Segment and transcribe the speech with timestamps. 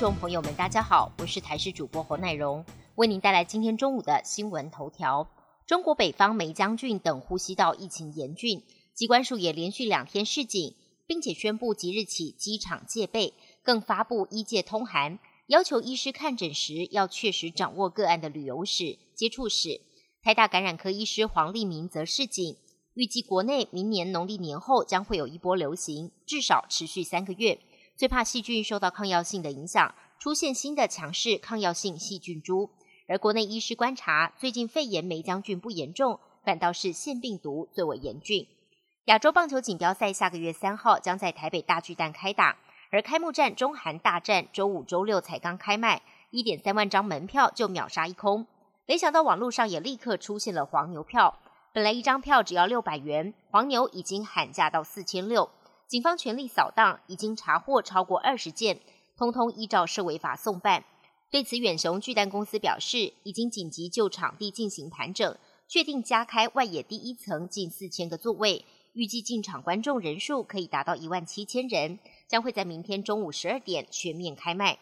[0.00, 2.64] 众朋友们，大家好，我是台视主播侯乃荣，
[2.94, 5.28] 为您带来今天中午的新闻头条。
[5.66, 8.62] 中国北方梅江郡等呼吸道疫情严峻，
[8.94, 10.74] 机关署也连续两天示警，
[11.06, 15.18] 并且宣布即日起机场戒备，更发布医界通函，
[15.48, 19.82] 要求医师看诊时要确实掌握个案的旅游史、接触史。
[20.22, 22.56] 台大感染科医师黄立明则示警，
[22.94, 27.60] 预计国内明年农历年后将会有一波流行，至少持续三个月。
[28.00, 32.70] 最怕细菌受到抗药性的影响，出现新的强势抗药性细菌株。
[33.06, 38.48] 而国内医师观察，最近肺炎梅将军不严重，反倒是腺病毒最为严峻。
[39.04, 42.56] 亚洲棒球锦标赛下个月三号将在台北大巨蛋开打，
[42.90, 48.46] 而开幕战中韩大战周五、周六才刚开卖，一点三万张门票就秒杀一空。
[48.86, 51.38] 没想到网络上也立刻出现了黄牛票，
[51.74, 55.50] 本来一张票只要六百元，黄牛已经喊价到四千六。
[55.90, 58.78] 警方全力扫荡，已经查获超过二十件，
[59.16, 60.84] 通通依照涉违法送办。
[61.32, 74.78] 对此，远雄巨蛋公司表示，已经紧急就场地进行盘整，确定加开外野第一层近四千个座位，预计进场观众人数可以达到一万七千人，将会在明天中午十二点全面开卖。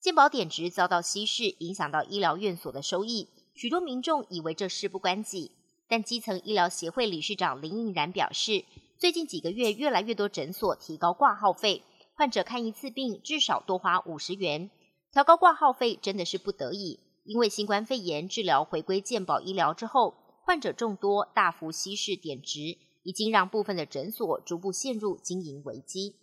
[0.00, 5.52] 健保点值遭到稀释，影响到医疗院所的收益，许多民众以为这事不关己，
[5.86, 8.64] 但基层医疗协会理事长林应然表示。
[9.00, 14.70] 最近几个月，越来越多诊所提高挂号费，患者看一次病至少多花五十元。
[15.10, 26.16] 调高挂号费真的是不得已，因为新冠肺炎治疗回归健保医疗之后，患者众多，大幅稀释点值，已经让部分的诊所逐步陷入经营危机。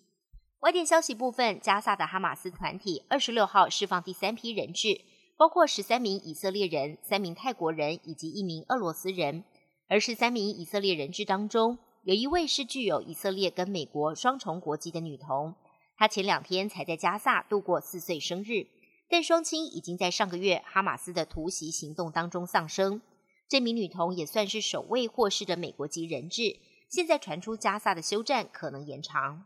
[0.60, 5.02] 外电消息部分，加萨的哈马斯团体二十六号释放第三批人质，
[5.36, 9.44] 包括十三名以色列人、三名泰国人以及一名俄罗斯人，
[9.90, 11.80] 而十三名以色列人质当中。
[12.08, 15.54] 有一位是具有以色列跟美国双重国籍的女童，
[15.98, 18.68] 她前两天才在加萨度过四岁生日，
[19.10, 23.02] 但双亲已经在上个月哈马斯的突袭行动当中丧生。
[23.50, 26.56] 这名女童也算是首位获释的美国籍人质。
[26.90, 29.44] 现在传出加萨的休战可能延长。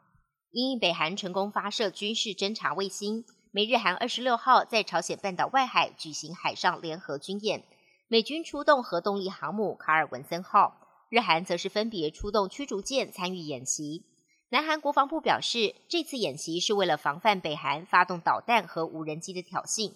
[0.51, 7.63] 因应北韩成功发射军事侦察卫星，美日韩二十六号在朝鲜半岛外海举行海上联合军演，
[8.07, 10.77] 美军出动核动力航母卡尔文森号。
[11.11, 14.05] 日韩则是分别出动驱逐舰参与演习。
[14.47, 19.91] 南韩国防部表示，这次演习是为了防范北韩发动导弹和无人机的挑衅。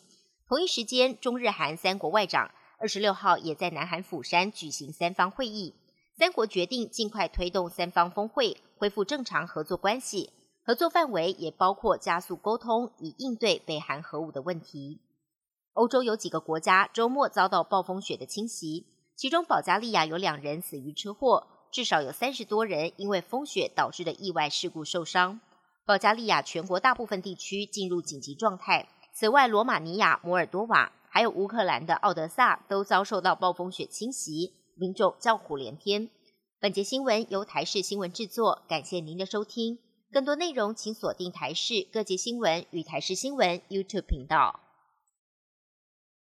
[0.45, 5.73] 同一时间，中日韩三国外长二十六号也在南韩釜山举行三方会议，
[6.17, 10.31] 三国决定尽快推动三方峰会，恢复正常合作关系。
[10.65, 14.99] 合作范围也包括加速沟通，以应对北韩核武的问题。
[15.71, 18.87] 欧洲有几个国家周末遭到暴风雪的侵袭。
[19.15, 25.39] 其中，保加利亚有两人死于车祸，至少有三十多人因为风雪导致的意外事故受伤。
[25.85, 28.89] 保加利亚全国大部分地区进入紧急状态。
[29.13, 36.09] 此外，罗马尼亚、摩尔多瓦还有乌克兰的奥德萨都遭受到暴风雪侵袭，民众叫苦连天。
[36.59, 39.79] 本节新闻由台视新闻制作，感谢您的收听。
[40.11, 44.64] 更多内容请锁定台视各节新闻与台视新闻 YouTube 频道。